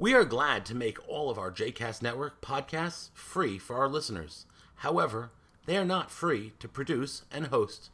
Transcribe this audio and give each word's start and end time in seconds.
We 0.00 0.14
are 0.14 0.24
glad 0.24 0.64
to 0.64 0.74
make 0.74 1.06
all 1.06 1.28
of 1.28 1.38
our 1.38 1.52
JCast 1.52 2.00
Network 2.00 2.40
podcasts 2.40 3.10
free 3.12 3.58
for 3.58 3.76
our 3.76 3.86
listeners. 3.86 4.46
However, 4.76 5.30
they 5.66 5.76
are 5.76 5.84
not 5.84 6.10
free 6.10 6.54
to 6.58 6.68
produce 6.68 7.24
and 7.30 7.48
host. 7.48 7.90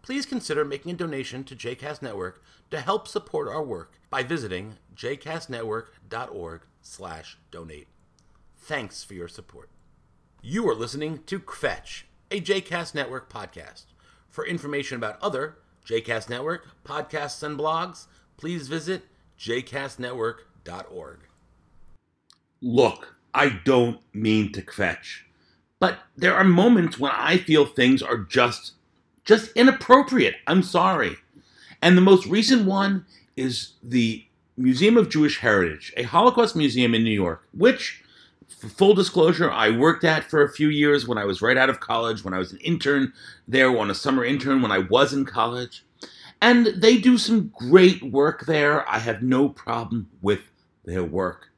Please 0.00 0.24
consider 0.24 0.64
making 0.64 0.92
a 0.92 0.96
donation 0.96 1.44
to 1.44 1.54
JCast 1.54 2.00
Network 2.00 2.42
to 2.70 2.80
help 2.80 3.06
support 3.06 3.46
our 3.46 3.62
work 3.62 4.00
by 4.08 4.22
visiting 4.22 4.78
jcastnetwork.org/donate. 4.96 7.88
Thanks 8.56 9.04
for 9.04 9.12
your 9.12 9.28
support. 9.28 9.68
You 10.40 10.66
are 10.70 10.74
listening 10.74 11.24
to 11.24 11.38
Kvetch, 11.38 12.04
a 12.30 12.40
JCast 12.40 12.94
Network 12.94 13.30
podcast. 13.30 13.84
For 14.30 14.46
information 14.46 14.96
about 14.96 15.20
other 15.20 15.58
JCast 15.86 16.30
Network 16.30 16.68
podcasts 16.86 17.42
and 17.42 17.58
blogs, 17.58 18.06
please 18.38 18.68
visit 18.68 19.02
jcastnetwork.org. 19.38 21.18
Look, 22.64 23.14
I 23.34 23.60
don't 23.64 24.00
mean 24.14 24.50
to 24.52 24.62
kvetch, 24.62 25.24
but 25.78 25.98
there 26.16 26.34
are 26.34 26.44
moments 26.44 26.98
when 26.98 27.12
I 27.12 27.36
feel 27.36 27.66
things 27.66 28.02
are 28.02 28.16
just 28.16 28.72
just 29.26 29.52
inappropriate. 29.52 30.36
I'm 30.46 30.62
sorry. 30.62 31.16
And 31.82 31.94
the 31.94 32.02
most 32.02 32.26
recent 32.26 32.64
one 32.64 33.04
is 33.36 33.74
the 33.82 34.24
Museum 34.56 34.96
of 34.96 35.10
Jewish 35.10 35.40
Heritage, 35.40 35.92
a 35.96 36.04
Holocaust 36.04 36.56
museum 36.56 36.94
in 36.94 37.04
New 37.04 37.10
York, 37.10 37.46
which 37.52 38.02
for 38.48 38.68
full 38.70 38.94
disclosure, 38.94 39.50
I 39.50 39.70
worked 39.70 40.04
at 40.04 40.24
for 40.24 40.42
a 40.42 40.50
few 40.50 40.68
years 40.68 41.06
when 41.06 41.18
I 41.18 41.26
was 41.26 41.42
right 41.42 41.58
out 41.58 41.68
of 41.68 41.80
college, 41.80 42.24
when 42.24 42.32
I 42.32 42.38
was 42.38 42.52
an 42.52 42.58
intern 42.60 43.12
there, 43.46 43.76
on 43.78 43.90
a 43.90 43.94
summer 43.94 44.24
intern 44.24 44.62
when 44.62 44.72
I 44.72 44.78
was 44.78 45.12
in 45.12 45.26
college. 45.26 45.84
And 46.40 46.68
they 46.68 46.96
do 46.96 47.18
some 47.18 47.52
great 47.54 48.02
work 48.02 48.46
there. 48.46 48.88
I 48.88 49.00
have 49.00 49.22
no 49.22 49.50
problem 49.50 50.08
with 50.22 50.40
their 50.84 51.04
work. 51.04 51.50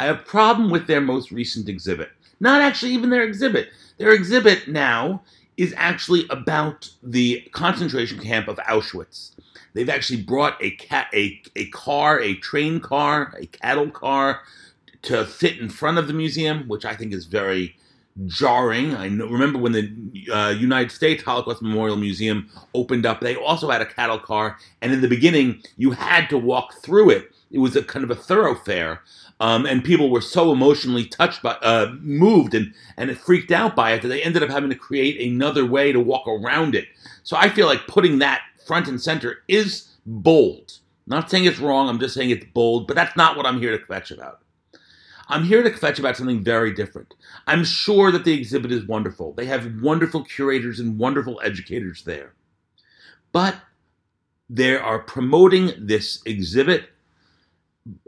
I 0.00 0.04
have 0.04 0.20
a 0.20 0.22
problem 0.22 0.70
with 0.70 0.86
their 0.86 1.02
most 1.02 1.30
recent 1.30 1.68
exhibit. 1.68 2.08
Not 2.40 2.62
actually 2.62 2.92
even 2.92 3.10
their 3.10 3.22
exhibit. 3.22 3.68
Their 3.98 4.12
exhibit 4.12 4.66
now 4.66 5.22
is 5.58 5.74
actually 5.76 6.26
about 6.30 6.88
the 7.02 7.46
concentration 7.52 8.18
camp 8.18 8.48
of 8.48 8.56
Auschwitz. 8.60 9.32
They've 9.74 9.90
actually 9.90 10.22
brought 10.22 10.58
a 10.64 10.74
a, 11.12 11.42
a 11.54 11.66
car, 11.66 12.18
a 12.18 12.34
train 12.36 12.80
car, 12.80 13.34
a 13.38 13.44
cattle 13.44 13.90
car 13.90 14.40
to 15.02 15.26
sit 15.26 15.58
in 15.58 15.68
front 15.68 15.98
of 15.98 16.06
the 16.06 16.14
museum, 16.14 16.66
which 16.66 16.86
I 16.86 16.96
think 16.96 17.12
is 17.12 17.26
very 17.26 17.76
jarring. 18.26 18.94
I 18.94 19.08
know, 19.08 19.26
remember 19.26 19.58
when 19.58 19.72
the 19.72 20.32
uh, 20.32 20.50
United 20.50 20.90
States 20.90 21.22
Holocaust 21.22 21.62
Memorial 21.62 21.96
Museum 21.96 22.48
opened 22.74 23.06
up, 23.06 23.20
they 23.20 23.36
also 23.36 23.70
had 23.70 23.80
a 23.80 23.86
cattle 23.86 24.18
car, 24.18 24.58
and 24.82 24.92
in 24.92 25.00
the 25.00 25.08
beginning, 25.08 25.62
you 25.76 25.92
had 25.92 26.28
to 26.30 26.38
walk 26.38 26.74
through 26.82 27.10
it. 27.10 27.32
It 27.50 27.58
was 27.58 27.76
a 27.76 27.82
kind 27.82 28.04
of 28.04 28.10
a 28.10 28.14
thoroughfare, 28.14 29.00
um, 29.40 29.66
and 29.66 29.82
people 29.82 30.10
were 30.10 30.20
so 30.20 30.52
emotionally 30.52 31.04
touched 31.06 31.42
by, 31.42 31.52
uh, 31.62 31.94
moved, 32.00 32.54
and 32.54 32.72
and 32.96 33.16
freaked 33.18 33.50
out 33.50 33.74
by 33.74 33.92
it 33.92 34.02
that 34.02 34.08
they 34.08 34.22
ended 34.22 34.42
up 34.42 34.50
having 34.50 34.70
to 34.70 34.76
create 34.76 35.20
another 35.20 35.66
way 35.66 35.90
to 35.92 36.00
walk 36.00 36.28
around 36.28 36.74
it. 36.74 36.86
So 37.22 37.36
I 37.36 37.48
feel 37.48 37.66
like 37.66 37.86
putting 37.86 38.18
that 38.18 38.42
front 38.66 38.86
and 38.86 39.00
center 39.00 39.38
is 39.48 39.88
bold. 40.06 40.78
Not 41.06 41.28
saying 41.28 41.44
it's 41.44 41.58
wrong. 41.58 41.88
I'm 41.88 41.98
just 41.98 42.14
saying 42.14 42.30
it's 42.30 42.46
bold, 42.54 42.86
but 42.86 42.94
that's 42.94 43.16
not 43.16 43.36
what 43.36 43.46
I'm 43.46 43.60
here 43.60 43.76
to 43.76 43.84
kvetch 43.84 44.12
about. 44.12 44.40
I'm 45.30 45.44
here 45.44 45.62
to 45.62 45.70
kvetch 45.70 45.98
about 45.98 46.16
something 46.16 46.42
very 46.42 46.72
different. 46.72 47.14
I'm 47.46 47.64
sure 47.64 48.10
that 48.12 48.24
the 48.24 48.32
exhibit 48.32 48.72
is 48.72 48.86
wonderful. 48.86 49.32
They 49.32 49.46
have 49.46 49.80
wonderful 49.80 50.24
curators 50.24 50.80
and 50.80 50.98
wonderful 50.98 51.40
educators 51.44 52.02
there. 52.04 52.34
But 53.32 53.56
they 54.48 54.76
are 54.76 54.98
promoting 54.98 55.72
this 55.78 56.20
exhibit 56.26 56.88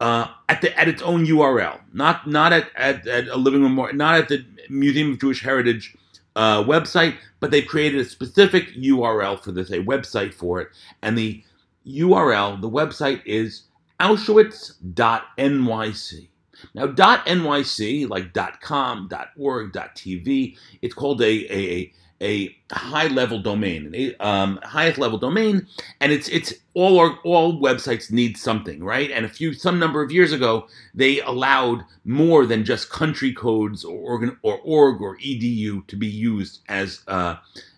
uh, 0.00 0.26
at 0.48 0.60
the 0.60 0.76
at 0.78 0.88
its 0.88 1.02
own 1.02 1.24
URL, 1.24 1.80
not 1.92 2.26
not 2.26 2.52
at, 2.52 2.68
at, 2.76 3.06
at 3.06 3.28
a 3.28 3.36
living 3.36 3.62
memorial, 3.62 3.96
not 3.96 4.18
at 4.18 4.28
the 4.28 4.44
Museum 4.68 5.12
of 5.12 5.20
Jewish 5.20 5.42
Heritage 5.42 5.96
uh, 6.36 6.62
website, 6.64 7.14
but 7.40 7.50
they've 7.50 7.66
created 7.66 8.00
a 8.00 8.04
specific 8.04 8.74
URL 8.74 9.40
for 9.40 9.52
this, 9.52 9.70
a 9.70 9.78
website 9.78 10.34
for 10.34 10.60
it, 10.60 10.68
and 11.02 11.16
the 11.16 11.42
URL, 11.86 12.60
the 12.60 12.68
website 12.68 13.22
is 13.24 13.62
Auschwitz.nyc. 14.00 16.28
Now, 16.74 16.86
.nyc, 16.86 18.08
like 18.08 18.32
.com, 18.60 19.08
.org, 19.36 19.72
.tv, 19.72 20.56
it's 20.82 20.94
called 20.94 21.22
a, 21.22 21.54
a, 21.54 21.92
a 22.22 22.56
high 22.72 23.08
level 23.08 23.40
domain, 23.40 23.90
a 23.94 24.14
um, 24.24 24.58
highest 24.62 24.98
level 24.98 25.18
domain, 25.18 25.66
and 26.00 26.12
it's 26.12 26.28
it's 26.28 26.54
all 26.74 26.98
our, 26.98 27.18
all 27.24 27.60
websites 27.60 28.10
need 28.10 28.36
something, 28.36 28.82
right? 28.82 29.10
And 29.10 29.24
a 29.24 29.28
few 29.28 29.52
some 29.52 29.78
number 29.78 30.02
of 30.02 30.10
years 30.10 30.32
ago, 30.32 30.66
they 30.94 31.20
allowed 31.20 31.84
more 32.04 32.46
than 32.46 32.64
just 32.64 32.90
country 32.90 33.32
codes 33.32 33.84
or 33.84 34.38
or 34.42 34.58
org 34.64 35.02
or 35.02 35.16
edu 35.18 35.86
to 35.86 35.96
be 35.96 36.06
used 36.06 36.60
as 36.68 37.02
uh, 37.08 37.36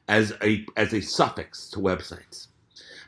as 0.09 0.33
a 0.43 0.65
as 0.77 0.93
a 0.93 1.01
suffix 1.01 1.71
to 1.71 1.79
websites. 1.79 2.49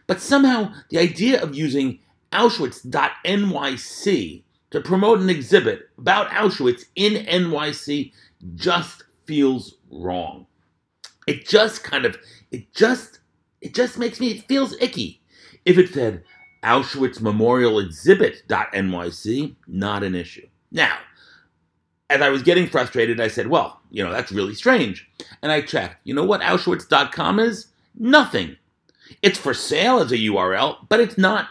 But 0.07 0.21
somehow, 0.21 0.73
the 0.89 0.99
idea 0.99 1.43
of 1.43 1.55
using 1.55 1.99
Auschwitz.nyc 2.33 4.43
to 4.71 4.81
promote 4.81 5.21
an 5.21 5.31
exhibit 5.31 5.89
about 5.99 6.29
Auschwitz 6.29 6.85
in 6.95 7.25
NYC 7.27 8.13
just 8.55 9.05
feels 9.25 9.77
wrong. 9.91 10.47
It 11.27 11.47
just 11.47 11.85
kind 11.85 12.05
of, 12.05 12.17
it 12.51 12.73
just, 12.75 13.21
it 13.61 13.75
just 13.75 13.99
makes 13.99 14.21
me, 14.21 14.31
it 14.31 14.49
feels 14.49 14.75
icky. 14.81 15.21
If 15.65 15.79
it 15.79 15.93
said 15.93 16.25
Auschwitz 16.63 17.21
Memorial 17.21 17.79
Exhibit.nyc, 17.79 19.57
not 19.67 20.03
an 20.03 20.15
issue. 20.15 20.47
Now, 20.71 20.99
as 22.11 22.23
I 22.23 22.31
was 22.31 22.43
getting 22.43 22.67
frustrated, 22.67 23.21
I 23.21 23.29
said, 23.29 23.49
well, 23.49 23.81
you 23.91 24.03
know, 24.03 24.11
that's 24.11 24.33
really 24.33 24.55
strange. 24.55 25.09
And 25.43 25.53
I 25.53 25.61
checked. 25.61 26.01
You 26.05 26.15
know 26.15 26.25
what 26.25 26.41
Auschwitz.com 26.41 27.39
is? 27.39 27.67
Nothing. 27.95 28.57
It's 29.23 29.39
for 29.39 29.55
sale 29.55 29.99
as 29.99 30.13
a 30.13 30.17
URL, 30.17 30.87
but 30.89 31.01
it's 31.01 31.19
not 31.19 31.49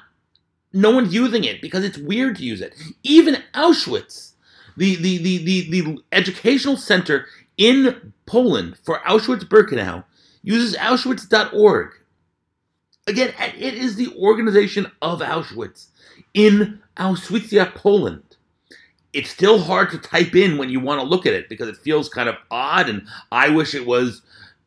no 0.73 0.91
one's 0.91 1.13
using 1.13 1.44
it 1.44 1.61
because 1.61 1.83
it's 1.83 1.97
weird 1.97 2.38
to 2.38 2.44
use 2.44 2.61
it. 2.61 2.73
Even 3.03 3.44
Auschwitz, 3.53 4.33
the, 4.75 4.95
the, 4.95 5.17
the, 5.17 5.38
the, 5.44 5.81
the 5.81 5.97
educational 6.11 6.78
center 6.78 7.25
in 7.57 8.13
Poland 8.25 8.78
for 8.83 9.00
Auschwitz-Birkenau, 9.00 10.03
uses 10.44 10.75
Auschwitz.org. 10.75 11.91
Again, 13.07 13.33
it 13.39 13.73
is 13.73 13.95
the 13.95 14.13
organization 14.17 14.91
of 15.01 15.22
Auschwitz 15.22 15.88
in 16.33 16.81
Auschwitz, 16.97 17.73
Poland. 17.73 18.23
It's 19.13 19.29
still 19.29 19.59
hard 19.59 19.89
to 19.91 19.97
type 19.97 20.35
in 20.35 20.57
when 20.57 20.69
you 20.69 20.79
want 20.79 21.01
to 21.01 21.07
look 21.07 21.25
at 21.25 21.34
it 21.34 21.49
because 21.49 21.69
it 21.69 21.78
feels 21.78 22.09
kind 22.09 22.29
of 22.29 22.35
odd, 22.51 22.89
and 22.89 23.07
I 23.31 23.49
wish 23.49 23.73
it 23.73 23.88
was 23.88 24.22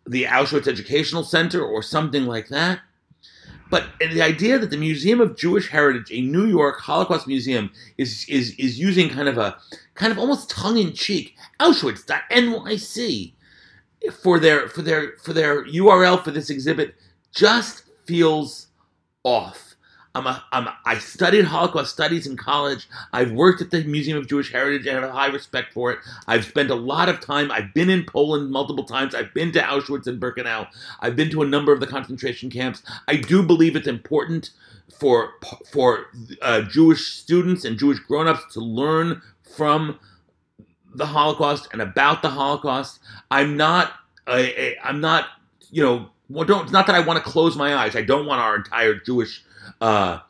the 0.07 0.25
Auschwitz 0.25 0.67
Educational 0.67 1.23
Center 1.23 1.63
or 1.63 1.83
something 1.83 2.25
like 2.25 2.49
that. 2.49 2.81
But 3.71 3.85
the 4.01 4.21
idea 4.21 4.59
that 4.59 4.71
the 4.71 4.77
Museum 4.77 5.21
of 5.21 5.37
Jewish 5.37 5.69
Heritage, 5.69 6.11
a 6.11 6.21
New 6.21 6.47
York 6.47 6.81
Holocaust 6.81 7.27
museum, 7.27 7.71
is 7.99 8.27
is 8.29 8.55
is 8.59 8.79
using 8.79 9.09
kind 9.09 9.29
of 9.29 9.39
a 9.39 9.57
kind 9.95 10.13
of 10.13 10.19
almost 10.19 10.51
tongue 10.51 10.77
in 10.77 10.93
cheek 10.93 11.37
Auschwitz.nyc 11.61 13.33
for 14.23 14.39
their 14.41 14.69
for 14.69 14.83
their 14.83 15.17
for 15.23 15.33
their 15.33 15.65
URL 15.65 16.23
for 16.23 16.33
this 16.33 16.51
exhibit 16.51 16.95
just 17.33 17.85
feels 18.07 18.67
off. 19.23 19.70
I'm 20.15 20.27
a, 20.27 20.45
I'm 20.51 20.67
a, 20.67 20.77
I 20.85 20.99
studied 20.99 21.45
Holocaust 21.45 21.93
studies 21.93 22.27
in 22.27 22.37
college. 22.37 22.89
I've 23.13 23.31
worked 23.31 23.63
at 23.63 23.71
the 23.71 23.85
Museum 23.85 24.19
of 24.19 24.29
Jewish 24.29 24.51
Heritage 24.51 24.87
and 24.87 24.99
I 24.99 25.01
have 25.01 25.11
a 25.11 25.13
high 25.13 25.29
respect 25.29 25.73
for 25.73 25.93
it. 25.93 25.99
I've 26.27 26.45
spent 26.45 26.71
a 26.71 26.75
lot 26.75 27.09
of 27.09 27.21
time. 27.21 27.51
I've 27.53 27.73
been 27.73 27.89
in 27.89 28.05
Poland 28.05 28.51
multiple 28.51 28.85
times. 28.85 29.15
I've 29.15 29.33
been 29.33 29.53
to 29.53 29.61
Auschwitz 29.61 30.07
and 30.09 30.21
Birkenau. 30.21 30.67
I've 31.01 31.15
been 31.15 31.31
to 31.31 31.43
a 31.43 31.47
number 31.47 31.73
of 31.73 31.81
the 31.81 31.87
concentration 31.87 32.51
camps. 32.51 32.83
I 33.07 33.17
do 33.17 33.43
believe 33.43 33.77
it's 33.77 33.87
important 33.87 34.51
for 34.99 35.35
for 35.73 36.07
uh, 36.43 36.63
Jewish 36.63 37.07
students 37.07 37.65
and 37.65 37.79
Jewish 37.79 38.01
grown-ups 38.01 38.53
to 38.55 38.61
learn 38.61 39.23
from 39.55 39.99
the 40.95 41.07
Holocaust 41.07 41.69
and 41.73 41.81
about 41.81 42.23
the 42.23 42.31
Holocaust. 42.31 42.99
I'm 43.31 43.57
not 43.57 43.93
a, 44.29 44.77
I'm 44.83 45.01
not 45.01 45.27
you 45.71 45.83
know 45.83 46.11
well, 46.31 46.45
don't. 46.45 46.63
It's 46.63 46.73
not 46.73 46.87
that 46.87 46.97
I 46.97 47.01
want 47.01 47.23
to 47.23 47.31
close 47.31 47.57
my 47.57 47.75
eyes. 47.75 47.97
I 47.97 48.03
don't 48.03 48.27
want 48.27 48.41
our 48.41 48.57
entire 48.57 48.95
Jewish 48.95 49.43
uh, 49.81 50.21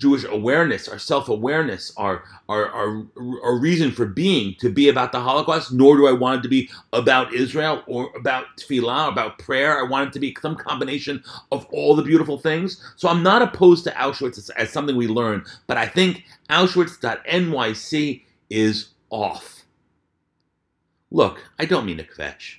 Jewish 0.00 0.24
awareness, 0.24 0.88
our 0.88 0.98
self 0.98 1.28
awareness, 1.28 1.92
our, 1.96 2.24
our, 2.48 2.68
our, 2.70 3.06
our 3.42 3.58
reason 3.58 3.92
for 3.92 4.06
being 4.06 4.56
to 4.60 4.70
be 4.70 4.88
about 4.88 5.12
the 5.12 5.20
Holocaust, 5.20 5.72
nor 5.72 5.96
do 5.96 6.06
I 6.06 6.12
want 6.12 6.40
it 6.40 6.42
to 6.44 6.48
be 6.48 6.70
about 6.92 7.34
Israel 7.34 7.82
or 7.86 8.10
about 8.16 8.46
tefillah, 8.56 9.12
about 9.12 9.38
prayer. 9.38 9.78
I 9.78 9.88
want 9.88 10.08
it 10.08 10.12
to 10.14 10.20
be 10.20 10.36
some 10.40 10.56
combination 10.56 11.22
of 11.52 11.66
all 11.66 11.94
the 11.94 12.02
beautiful 12.02 12.38
things. 12.38 12.82
So 12.96 13.08
I'm 13.08 13.22
not 13.22 13.42
opposed 13.42 13.84
to 13.84 13.90
Auschwitz 13.90 14.38
as, 14.38 14.50
as 14.50 14.70
something 14.70 14.96
we 14.96 15.06
learn, 15.06 15.44
but 15.66 15.76
I 15.76 15.86
think 15.86 16.24
Auschwitz.nyc 16.48 18.22
is 18.48 18.88
off. 19.10 19.64
Look, 21.10 21.44
I 21.58 21.66
don't 21.66 21.84
mean 21.84 21.98
to 21.98 22.04
kvetch. 22.04 22.56